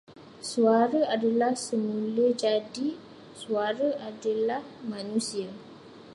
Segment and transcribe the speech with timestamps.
[0.49, 2.89] Suara adalah semulajadi,
[3.41, 5.49] suara adalah manusia.